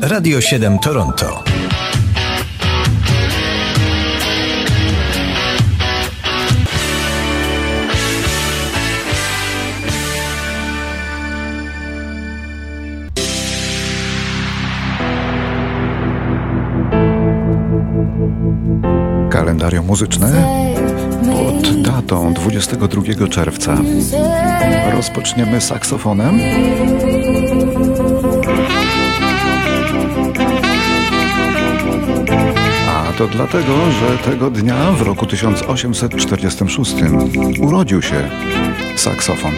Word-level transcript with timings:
Radio 0.00 0.40
7 0.40 0.78
Toronto. 0.78 1.42
Kalendarium 19.30 19.86
muzyczne 19.86 20.32
pod 21.32 21.82
datą 21.82 22.34
22 22.34 23.28
czerwca. 23.28 23.76
Rozpoczniemy 24.92 25.60
saksofonem. 25.60 26.40
To 33.18 33.28
dlatego, 33.28 33.72
że 34.00 34.18
tego 34.30 34.50
dnia 34.50 34.92
w 34.92 35.02
roku 35.02 35.26
1846 35.26 36.94
urodził 37.60 38.02
się 38.02 38.30
saksofon. 38.96 39.52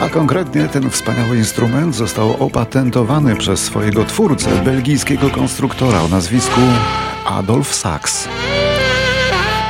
A 0.00 0.08
konkretnie 0.08 0.68
ten 0.68 0.90
wspaniały 0.90 1.36
instrument 1.36 1.94
został 1.94 2.42
opatentowany 2.42 3.36
przez 3.36 3.60
swojego 3.60 4.04
twórcę, 4.04 4.50
belgijskiego 4.64 5.30
konstruktora 5.30 6.02
o 6.02 6.08
nazwisku 6.08 6.60
Adolf 7.26 7.74
Sachs. 7.74 8.28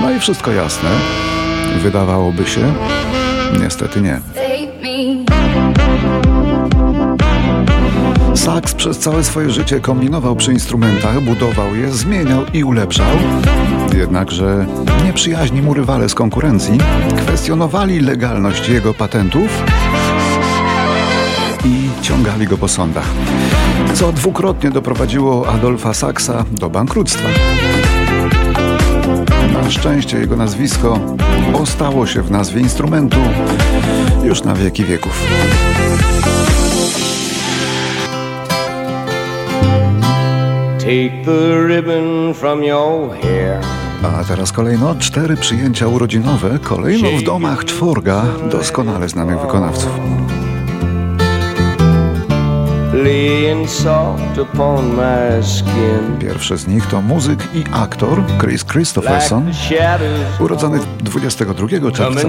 No 0.00 0.10
i 0.10 0.20
wszystko 0.20 0.52
jasne. 0.52 0.90
Wydawałoby 1.82 2.46
się, 2.46 2.74
niestety 3.60 4.00
nie. 4.00 4.43
Sachs 8.44 8.74
przez 8.74 8.98
całe 8.98 9.24
swoje 9.24 9.50
życie 9.50 9.80
kombinował 9.80 10.36
przy 10.36 10.52
instrumentach, 10.52 11.20
budował 11.20 11.74
je, 11.74 11.92
zmieniał 11.92 12.44
i 12.52 12.64
ulepszał. 12.64 13.16
Jednakże 13.94 14.66
nieprzyjaźni 15.04 15.62
mu 15.62 15.74
rywale 15.74 16.08
z 16.08 16.14
konkurencji 16.14 16.78
kwestionowali 17.16 18.00
legalność 18.00 18.68
jego 18.68 18.94
patentów 18.94 19.62
i 21.64 21.88
ciągali 22.02 22.46
go 22.46 22.58
po 22.58 22.68
sądach, 22.68 23.06
co 23.94 24.12
dwukrotnie 24.12 24.70
doprowadziło 24.70 25.48
Adolfa 25.48 25.94
Sachsa 25.94 26.44
do 26.52 26.70
bankructwa. 26.70 27.28
Na 29.52 29.70
szczęście 29.70 30.18
jego 30.18 30.36
nazwisko 30.36 31.00
ostało 31.52 32.06
się 32.06 32.22
w 32.22 32.30
nazwie 32.30 32.60
instrumentu 32.60 33.18
już 34.24 34.42
na 34.42 34.54
wieki 34.54 34.84
wieków. 34.84 35.22
Take 40.84 41.24
the 41.24 41.66
ribbon 41.68 42.34
from 42.34 42.64
your 42.64 43.14
hair. 43.22 43.60
A 44.02 44.24
teraz 44.24 44.52
kolejno 44.52 44.94
cztery 44.94 45.36
przyjęcia 45.36 45.88
urodzinowe, 45.88 46.58
kolejno 46.62 47.08
w 47.18 47.22
domach 47.22 47.64
czworga 47.64 48.22
doskonale 48.50 49.08
znanych 49.08 49.40
wykonawców. 49.40 49.90
Pierwszy 56.20 56.56
z 56.56 56.66
nich 56.66 56.86
to 56.86 57.02
muzyk 57.02 57.48
i 57.54 57.64
aktor 57.72 58.22
Chris 58.40 58.64
Christopherson, 58.64 59.52
urodzony 60.40 60.78
22 61.00 61.68
czerwca, 61.92 62.28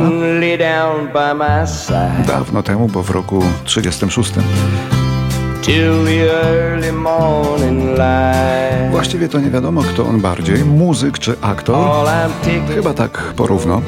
dawno 2.28 2.64
temu, 2.64 2.88
bo 2.88 3.04
w 3.04 3.10
roku 3.10 3.44
36. 3.64 4.32
Till 5.66 6.06
the 6.06 6.32
early 6.32 6.92
morning 6.92 7.90
light. 7.90 8.92
Właściwie 8.92 9.30
to 9.30 9.40
nie 9.40 9.50
wiadomo, 9.50 9.82
kto 9.84 10.06
on 10.06 10.22
bardziej, 10.22 10.66
muzyk 10.66 11.20
czy 11.20 11.36
aktor. 11.42 12.08
Chyba 12.76 12.94
tak 12.94 13.34
porówno. 13.36 13.82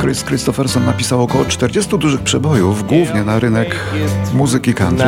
Chris 0.00 0.24
Christopherson 0.24 0.86
napisał 0.86 1.22
około 1.22 1.44
40 1.44 1.98
dużych 1.98 2.20
przebojów, 2.20 2.86
głównie 2.86 3.24
na 3.24 3.38
rynek 3.38 3.76
muzyki 4.34 4.74
country 4.74 5.06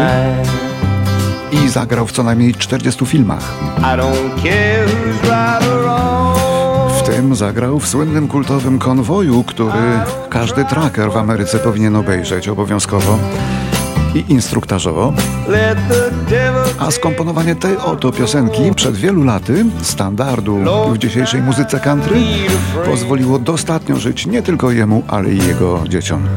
i 1.53 1.69
zagrał 1.69 2.07
w 2.07 2.13
co 2.13 2.23
najmniej 2.23 2.55
40 2.55 3.07
filmach. 3.07 3.55
W 6.99 7.03
tym 7.03 7.35
zagrał 7.35 7.79
w 7.79 7.89
słynnym 7.89 8.29
kultowym 8.29 8.79
konwoju, 8.79 9.45
który 9.45 10.01
każdy 10.31 10.65
tracker 10.65 11.13
w 11.13 11.17
Ameryce 11.17 11.59
powinien 11.59 11.97
obejrzeć 11.97 12.49
obowiązkowo 12.49 13.19
i 14.15 14.25
instruktażowo. 14.29 15.13
A 16.79 16.91
skomponowanie 16.91 17.55
tej 17.55 17.77
oto 17.77 18.13
piosenki 18.13 18.63
przed 18.75 18.97
wielu 18.97 19.25
laty, 19.25 19.65
standardu 19.83 20.59
w 20.95 20.99
dzisiejszej 20.99 21.43
muzyce 21.43 21.81
country, 21.81 22.17
pozwoliło 22.85 23.39
dostatnio 23.39 23.97
żyć 23.97 24.27
nie 24.27 24.43
tylko 24.43 24.71
jemu, 24.71 25.03
ale 25.09 25.31
i 25.31 25.47
jego 25.47 25.85
dzieciom. 25.89 26.29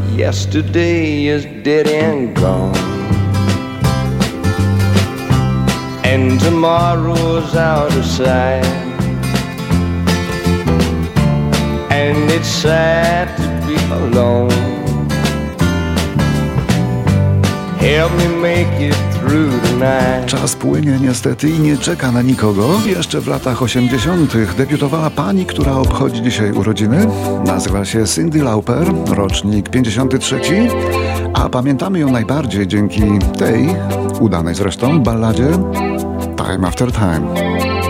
And 6.16 6.40
tomorrow's 6.40 7.56
out 7.56 7.92
of 7.98 8.06
sight. 8.06 8.66
And 11.90 12.32
it's 12.32 12.48
sad 12.48 13.36
to 13.38 13.44
be 13.66 13.76
alone. 13.92 14.75
Czas 20.26 20.56
płynie 20.56 21.00
niestety 21.02 21.50
i 21.50 21.60
nie 21.60 21.78
czeka 21.78 22.12
na 22.12 22.22
nikogo. 22.22 22.70
Jeszcze 22.86 23.22
w 23.22 23.28
latach 23.28 23.62
80. 23.62 24.34
debiutowała 24.58 25.10
pani, 25.10 25.46
która 25.46 25.74
obchodzi 25.74 26.22
dzisiaj 26.22 26.52
urodziny. 26.52 27.08
Nazywa 27.46 27.86
się 27.86 28.06
Cindy 28.06 28.44
Lauper, 28.44 28.94
rocznik 29.08 29.70
53. 29.70 30.40
A 31.34 31.50
pamiętamy 31.50 32.00
ją 32.00 32.12
najbardziej 32.12 32.68
dzięki 32.68 33.04
tej, 33.38 33.70
udanej 34.20 34.56
zresztą, 34.56 35.04
balladzie 35.04 35.52
Time 36.38 36.68
After 36.68 36.92
Time. 36.92 37.85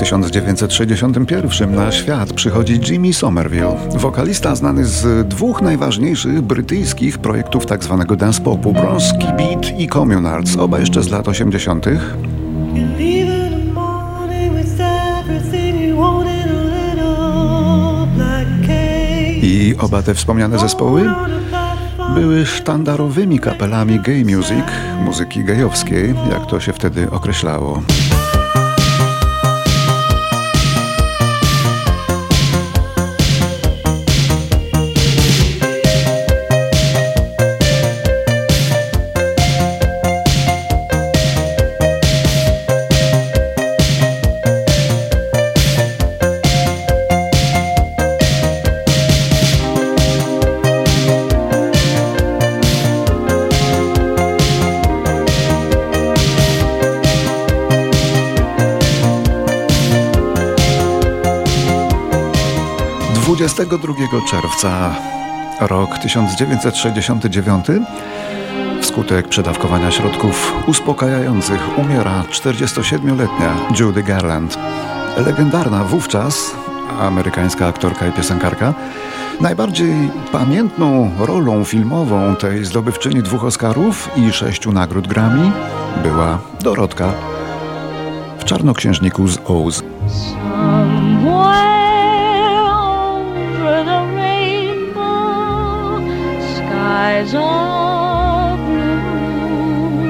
1961 0.00 1.74
na 1.74 1.92
świat 1.92 2.32
przychodzi 2.32 2.80
Jimmy 2.88 3.12
Somerville, 3.12 3.76
wokalista 3.96 4.54
znany 4.54 4.84
z 4.84 5.28
dwóch 5.28 5.62
najważniejszych 5.62 6.42
brytyjskich 6.42 7.18
projektów 7.18 7.66
tzw. 7.66 8.04
dance 8.18 8.40
popu, 8.42 8.72
Bronski 8.72 9.26
Beat 9.38 9.78
i 9.78 9.88
Communards, 9.88 10.56
oba 10.56 10.78
jeszcze 10.78 11.02
z 11.02 11.08
lat 11.10 11.28
80. 11.28 11.86
You 11.86 11.92
leave 12.98 13.52
in 13.52 13.66
the 13.66 13.72
morning 13.72 14.54
with 14.56 14.80
everything 14.80 15.80
you 15.88 15.96
wanted 15.96 16.46
a 16.46 16.64
little 16.64 18.06
black 18.16 18.60
cake. 18.60 19.46
I 19.46 19.74
oba 19.78 20.02
te 20.02 20.14
wspomniane 20.14 20.58
zespoły 20.58 21.10
były 22.14 22.46
sztandarowymi 22.46 23.40
kapelami 23.40 24.00
gay 24.00 24.24
music, 24.24 24.64
muzyki 25.04 25.44
gejowskiej, 25.44 26.14
jak 26.30 26.46
to 26.46 26.60
się 26.60 26.72
wtedy 26.72 27.10
określało. 27.10 27.82
22 63.66 64.20
czerwca, 64.30 64.94
rok 65.60 65.98
1969, 65.98 67.66
wskutek 68.80 69.28
przedawkowania 69.28 69.90
środków 69.90 70.54
uspokajających 70.66 71.78
umiera 71.78 72.22
47-letnia 72.30 73.56
Judy 73.80 74.02
Garland. 74.02 74.58
Legendarna 75.16 75.84
wówczas 75.84 76.50
amerykańska 77.00 77.66
aktorka 77.66 78.06
i 78.06 78.12
piosenkarka. 78.12 78.74
Najbardziej 79.40 80.10
pamiętną 80.32 81.10
rolą 81.18 81.64
filmową 81.64 82.36
tej 82.36 82.64
zdobywczyni 82.64 83.22
dwóch 83.22 83.44
Oscarów 83.44 84.10
i 84.16 84.32
sześciu 84.32 84.72
nagród 84.72 85.08
Grammy 85.08 85.52
była 86.02 86.38
Dorotka 86.60 87.12
w 88.38 88.44
Czarnoksiężniku 88.44 89.28
z 89.28 89.38
Oz. 89.44 89.82
Are 97.18 98.56
blue, 98.56 100.00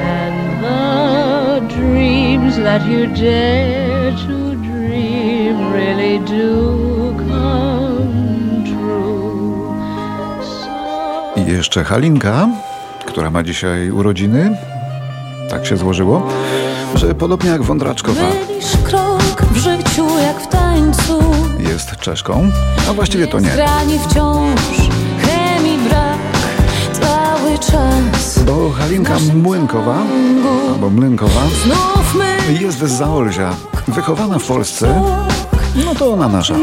and 0.00 0.64
the 0.64 1.74
dreams 1.76 2.56
that 2.56 2.82
you 2.86 3.06
dare 3.06 4.12
to 4.26 4.54
dream 4.68 5.72
really 5.72 6.18
do 6.18 7.14
come 7.28 8.64
true. 8.64 9.74
So 10.42 11.40
I 11.40 11.52
jeszcze 11.52 11.84
Halinka, 11.84 12.48
która 13.06 13.30
ma 13.30 13.42
dzisiaj 13.42 13.90
urodziny. 13.90 14.56
Tak 15.50 15.66
się 15.66 15.76
złożyło, 15.76 16.28
że 16.94 17.14
podobnie 17.14 17.50
jak 17.50 17.62
Wądraczkowa 17.62 18.22
w 19.52 19.56
życiu 19.56 20.06
jak 20.18 20.40
w 20.40 20.46
tańcu. 20.48 21.18
jest 21.58 21.96
Czeszką, 21.96 22.50
a 22.90 22.92
właściwie 22.92 23.26
to 23.26 23.40
nie. 23.40 23.50
Zgrani 23.50 23.98
wciąż, 23.98 24.60
Bo 28.46 28.70
Halinka 28.70 29.18
Młynkowa, 29.34 29.96
albo 30.72 30.90
Mlynkowa, 30.90 31.40
jest 32.60 32.78
z 32.78 32.90
Zaolzia. 32.90 33.54
Wychowana 33.88 34.38
w 34.38 34.46
Polsce, 34.46 35.02
no 35.84 35.94
to 35.94 36.12
ona 36.12 36.28
nasza. 36.28 36.54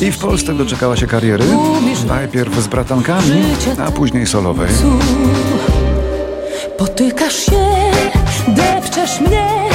I 0.00 0.12
w 0.12 0.18
Polsce 0.18 0.54
doczekała 0.54 0.96
się 0.96 1.06
kariery, 1.06 1.44
najpierw 2.08 2.60
z 2.60 2.66
bratankami, 2.66 3.42
a 3.86 3.90
później 3.90 4.26
solowej. 4.26 4.68
Potykasz 6.78 7.36
się, 7.36 7.66
depczesz 8.48 9.20
mnie, 9.20 9.69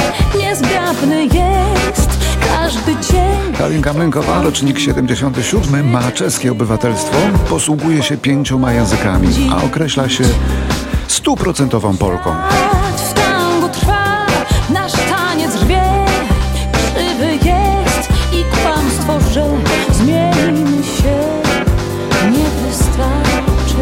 dzień. 3.66 3.82
Halinka 3.82 3.92
Mlynkowa, 3.92 4.42
rocznik 4.42 4.78
77, 4.78 5.90
ma 5.90 6.12
czeskie 6.12 6.52
obywatelstwo, 6.52 7.16
posługuje 7.48 8.02
się 8.02 8.16
pięcioma 8.16 8.72
językami, 8.72 9.28
a 9.52 9.64
określa 9.64 10.08
się 10.08 10.24
stuprocentową 11.08 11.96
Polką. 11.96 12.34
W 12.96 13.14
tangu 13.14 13.68
trwa, 13.68 14.26
nasz 14.70 14.92
taniec 14.92 15.62
rwie, 15.62 15.82
żywy 16.94 17.32
jest 17.32 18.08
i 18.32 18.44
kłamstwo, 18.62 19.30
że 19.32 19.44
zmienimy 19.92 20.84
się, 20.84 21.18
nie 22.30 22.68
wystarczy. 22.68 23.76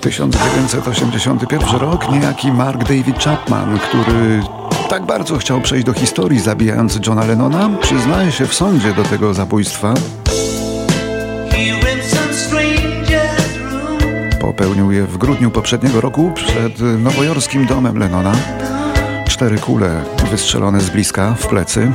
1981 0.00 1.80
rok, 1.80 2.12
niejaki 2.12 2.52
Mark 2.52 2.78
David 2.78 3.18
Chapman, 3.24 3.78
który 3.78 4.42
tak 4.90 5.06
bardzo 5.06 5.38
chciał 5.38 5.60
przejść 5.60 5.86
do 5.86 5.92
historii 5.92 6.40
zabijając 6.40 6.98
Johna 7.06 7.24
Lennona, 7.24 7.70
przyznaje 7.80 8.32
się 8.32 8.46
w 8.46 8.54
sądzie 8.54 8.92
do 8.94 9.02
tego 9.02 9.34
zabójstwa. 9.34 9.94
Popełnił 14.40 14.92
je 14.92 15.06
w 15.06 15.18
grudniu 15.18 15.50
poprzedniego 15.50 16.00
roku 16.00 16.32
przed 16.34 16.80
nowojorskim 16.80 17.66
domem 17.66 17.98
Lennona. 17.98 18.32
Cztery 19.28 19.58
kule 19.58 20.02
wystrzelone 20.30 20.80
z 20.80 20.90
bliska 20.90 21.34
w 21.34 21.46
plecy. 21.46 21.92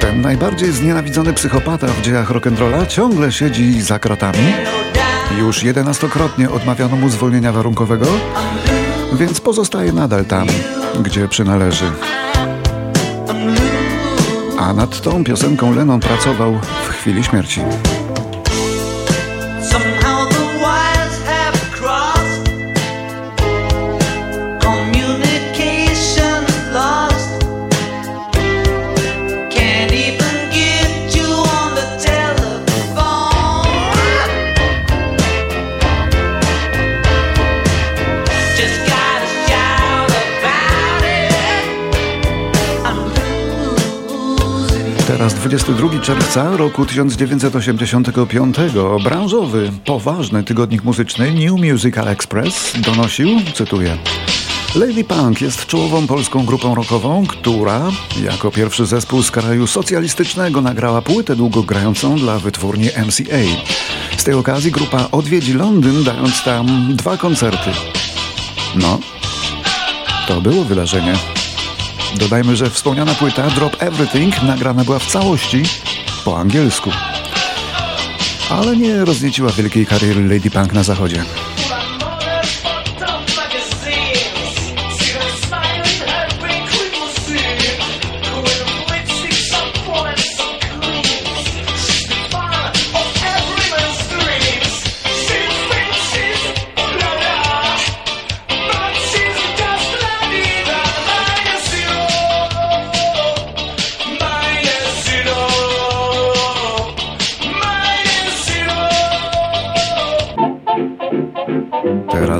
Ten 0.00 0.20
najbardziej 0.20 0.72
znienawidzony 0.72 1.32
psychopata 1.32 1.86
w 1.86 2.02
dziejach 2.02 2.30
rock'n'rolla 2.30 2.86
ciągle 2.86 3.32
siedzi 3.32 3.82
za 3.82 3.98
kratami. 3.98 4.54
Już 5.38 5.62
jedenastokrotnie 5.62 6.50
odmawiano 6.50 6.96
mu 6.96 7.08
zwolnienia 7.08 7.52
warunkowego, 7.52 8.06
więc 9.12 9.40
pozostaje 9.40 9.92
nadal 9.92 10.24
tam, 10.24 10.46
gdzie 11.02 11.28
przynależy. 11.28 11.84
A 14.58 14.72
nad 14.72 15.00
tą 15.00 15.24
piosenką 15.24 15.74
Lennon 15.74 16.00
pracował 16.00 16.58
w 16.84 16.88
chwili 16.88 17.24
śmierci. 17.24 17.60
22 45.48 46.00
czerwca 46.00 46.56
roku 46.56 46.86
1985 46.86 48.56
branżowy, 49.04 49.72
poważny 49.84 50.44
tygodnik 50.44 50.84
muzyczny 50.84 51.32
New 51.32 51.72
Musical 51.72 52.08
Express 52.08 52.72
donosił, 52.80 53.28
cytuję, 53.54 53.98
Lady 54.74 55.04
Punk 55.04 55.40
jest 55.40 55.66
czołową 55.66 56.06
polską 56.06 56.44
grupą 56.44 56.74
rockową, 56.74 57.26
która 57.26 57.90
jako 58.24 58.50
pierwszy 58.50 58.86
zespół 58.86 59.22
z 59.22 59.30
kraju 59.30 59.66
socjalistycznego 59.66 60.60
nagrała 60.60 61.02
płytę 61.02 61.36
długogrającą 61.36 62.18
dla 62.18 62.38
wytwórni 62.38 62.86
MCA. 62.86 63.62
Z 64.16 64.24
tej 64.24 64.34
okazji 64.34 64.70
grupa 64.70 65.08
odwiedzi 65.12 65.52
Londyn, 65.52 66.04
dając 66.04 66.44
tam 66.44 66.96
dwa 66.96 67.16
koncerty. 67.16 67.70
No, 68.74 68.98
to 70.28 70.40
było 70.40 70.64
wydarzenie. 70.64 71.14
Dodajmy, 72.14 72.56
że 72.56 72.70
wspomniana 72.70 73.14
płyta 73.14 73.50
Drop 73.50 73.82
Everything 73.82 74.42
nagrana 74.42 74.84
była 74.84 74.98
w 74.98 75.06
całości 75.06 75.62
po 76.24 76.38
angielsku. 76.38 76.90
Ale 78.50 78.76
nie 78.76 79.04
roznieciła 79.04 79.52
wielkiej 79.52 79.86
kariery 79.86 80.28
Lady 80.28 80.50
Punk 80.50 80.72
na 80.72 80.82
zachodzie. 80.82 81.24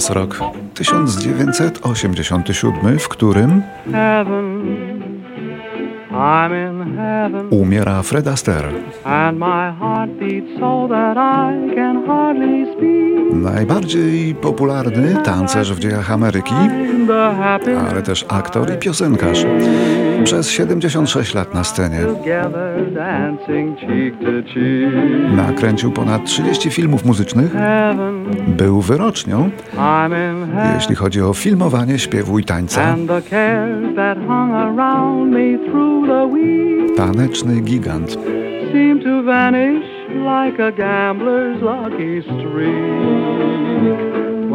Teraz 0.06 0.16
rok 0.16 0.40
1987, 0.74 2.98
w 2.98 3.08
którym 3.08 3.62
heaven. 3.92 4.66
I'm 6.10 6.52
in 6.52 6.96
heaven, 6.96 7.46
umiera 7.50 8.02
Fred 8.02 8.28
Astaire. 8.28 8.72
Najbardziej 13.42 14.34
popularny 14.34 15.16
tancerz 15.24 15.72
w 15.72 15.78
dziejach 15.78 16.10
Ameryki, 16.10 16.54
ale 17.90 18.02
też 18.02 18.26
aktor 18.28 18.74
i 18.74 18.78
piosenkarz. 18.78 19.46
Przez 20.24 20.50
76 20.50 21.34
lat 21.34 21.54
na 21.54 21.64
scenie. 21.64 21.98
Nakręcił 25.36 25.92
ponad 25.92 26.24
30 26.24 26.70
filmów 26.70 27.04
muzycznych. 27.04 27.54
Był 28.46 28.80
wyrocznią, 28.80 29.50
jeśli 30.74 30.94
chodzi 30.94 31.22
o 31.22 31.34
filmowanie, 31.34 31.98
śpiewu 31.98 32.38
i 32.38 32.44
tańca. 32.44 32.96
Taneczny 36.96 37.60
gigant. 37.60 38.18
Like 40.14 40.58
a 40.58 40.72
gambler's 40.72 41.62
lucky 41.62 42.22
streak. 42.22 43.46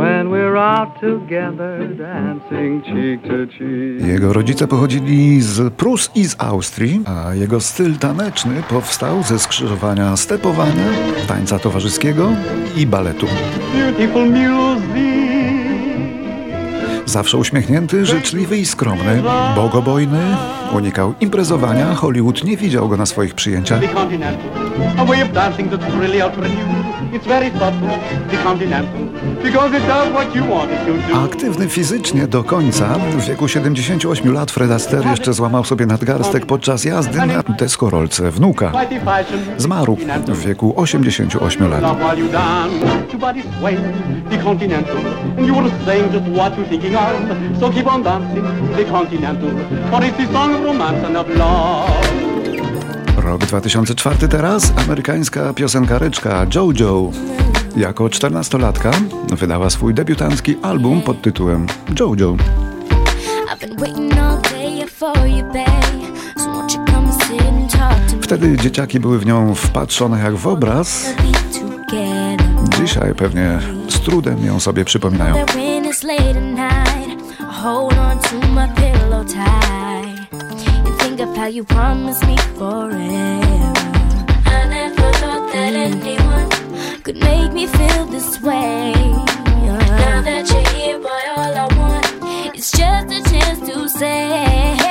when 0.02 0.32
we're 0.32 0.58
out 0.58 1.00
together 1.00 1.88
dancing 1.98 2.82
cheek 2.84 3.22
to 3.24 3.48
cheek. 3.48 4.08
Jego 4.08 4.34
rodzice 4.34 4.68
pochodzili 4.68 5.42
z 5.42 5.74
Prus 5.74 6.12
i 6.16 6.26
z 6.26 6.36
Austrii, 6.38 7.02
a 7.06 7.36
jego 7.36 7.60
styl 7.60 7.98
taneczny 7.98 8.64
powstał 8.70 9.24
ze 9.24 9.40
skrzyżowania 9.40 10.18
stepowania, 10.18 10.90
tańca 11.28 11.60
towarzyskiego 11.60 12.30
i 12.78 12.88
baletu. 12.88 13.28
Beautiful 13.74 14.26
music. 14.26 15.11
Zawsze 17.12 17.38
uśmiechnięty, 17.38 18.06
życzliwy 18.06 18.58
i 18.58 18.66
skromny, 18.66 19.24
bogobojny, 19.56 20.38
unikał 20.74 21.14
imprezowania, 21.20 21.96
Hollywood 21.96 22.44
nie 22.44 22.58
widział 22.58 22.90
go 22.90 22.98
na 22.98 23.06
swoich 23.06 23.36
przyjęciach. 23.36 23.82
It's 27.14 27.28
very 27.28 27.52
subtle, 27.52 27.90
the 28.32 28.38
continental, 28.44 29.02
because 29.44 29.78
it 29.78 29.88
does 29.88 30.14
what 30.14 30.36
you 30.36 30.44
want 30.46 30.72
it 30.72 30.86
to 30.86 30.94
do. 30.94 31.16
Aktywny 31.26 31.68
fizycznie 31.70 32.28
do 32.28 32.44
końca, 32.44 32.88
w 33.18 33.28
wieku 33.28 33.48
78 33.48 34.34
lat 34.34 34.52
Fred 34.52 34.72
Astaire 34.72 35.10
jeszcze 35.10 35.34
złamał 35.34 35.64
sobie 35.64 35.86
nadgarstek 35.86 36.46
podczas 36.46 36.86
jazdy 36.86 37.18
na 37.18 37.44
deskorolce 37.44 38.32
wnuka. 38.32 38.72
Zmarł 39.58 39.98
w 40.28 40.46
wieku 40.46 40.74
88 40.76 41.70
lat. 41.70 41.82
The 44.30 44.38
continental, 44.44 44.98
and 45.38 45.48
you 45.48 45.54
will 45.54 45.70
sing 45.86 46.12
just 46.14 46.26
what 46.38 46.54
you're 46.58 46.70
thinking 46.70 46.96
of. 46.96 47.60
So 47.60 47.70
keep 47.70 47.88
on 47.88 48.04
dancing, 48.04 48.44
the 48.76 48.86
continental, 48.86 49.50
for 49.92 50.04
it's 50.04 50.18
the 50.18 50.34
song 50.34 50.56
of 50.56 50.64
romance 50.64 51.06
and 51.06 51.18
of 51.18 51.28
love. 51.30 52.11
Rok 53.24 53.46
2004 53.46 54.28
teraz, 54.28 54.74
amerykańska 54.78 55.54
piosenkaryczka 55.54 56.46
JoJo. 56.56 57.12
Jako 57.78 58.04
14-latka 58.04 58.92
wydała 59.32 59.70
swój 59.70 59.94
debiutancki 59.94 60.56
album 60.62 61.02
pod 61.02 61.22
tytułem 61.22 61.68
JoJo. 62.00 62.36
Wtedy 68.22 68.58
dzieciaki 68.58 69.00
były 69.00 69.20
w 69.20 69.26
nią 69.26 69.56
wpatrzone 69.56 70.20
jak 70.24 70.36
w 70.36 70.48
obraz. 70.48 71.06
Dzisiaj 72.78 73.16
pewnie 73.16 73.60
z 73.90 74.00
trudem 74.00 74.46
ją 74.46 74.60
sobie 74.60 74.86
przypominają. 74.86 75.36
Hold 77.64 77.94
on 77.94 78.20
to 78.20 78.48
my 78.48 78.68
pillow 78.76 79.26
tight 79.26 79.81
of 81.22 81.36
how 81.38 81.46
you 81.46 81.64
promised 81.64 82.26
me 82.26 82.36
forever. 82.58 83.74
I 84.46 84.66
never 84.70 85.12
thought 85.20 85.52
that 85.54 85.74
anyone 85.74 86.50
could 87.04 87.18
make 87.18 87.54
me 87.54 87.68
feel 87.68 88.06
this 88.06 88.42
way. 88.42 88.94
Now 88.96 90.22
that 90.22 90.50
you're 90.50 90.70
here, 90.74 90.98
boy, 90.98 91.24
all 91.36 91.54
I 91.64 91.68
want 91.78 92.56
is 92.58 92.72
just 92.72 93.12
a 93.12 93.22
chance 93.30 93.60
to 93.70 93.88
say, 93.90 94.91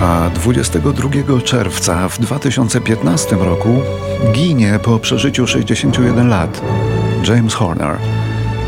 A 0.00 0.30
22 0.34 1.40
czerwca 1.44 2.08
w 2.08 2.18
2015 2.18 3.36
roku 3.36 3.82
ginie 4.32 4.78
po 4.82 4.98
przeżyciu 4.98 5.46
61 5.46 6.28
lat 6.28 6.62
James 7.28 7.54
Horner. 7.54 7.98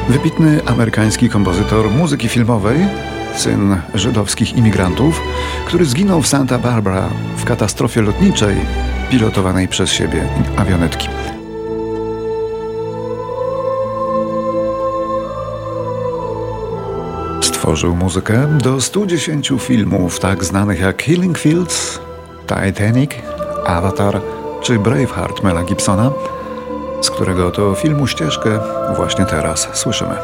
Wybitny 0.09 0.61
amerykański 0.67 1.29
kompozytor 1.29 1.91
muzyki 1.91 2.29
filmowej, 2.29 2.79
syn 3.37 3.77
żydowskich 3.95 4.57
imigrantów, 4.57 5.21
który 5.67 5.85
zginął 5.85 6.23
w 6.23 6.27
Santa 6.27 6.59
Barbara 6.59 7.09
w 7.37 7.45
katastrofie 7.45 8.03
lotniczej 8.03 8.57
pilotowanej 9.11 9.69
przez 9.69 9.91
siebie 9.91 10.29
awionetki. 10.57 11.09
Stworzył 17.62 17.97
muzykę 17.97 18.59
do 18.62 18.81
110 18.81 19.52
filmów 19.59 20.21
tak 20.21 20.45
znanych 20.45 20.81
jak 20.81 20.97
Killing 20.97 21.38
Fields, 21.38 22.00
Titanic, 22.47 23.11
Avatar 23.66 24.21
czy 24.62 24.78
Braveheart 24.78 25.42
Mela 25.42 25.62
Gibsona, 25.64 26.11
z 27.02 27.11
którego 27.11 27.50
to 27.50 27.75
filmu 27.75 28.07
ścieżkę 28.07 28.59
właśnie 28.97 29.26
teraz 29.26 29.69
słyszymy. 29.73 30.14